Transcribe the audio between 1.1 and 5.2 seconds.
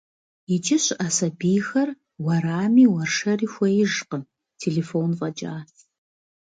сабийхэр уэрами уэршэри хуеижкъым, телефон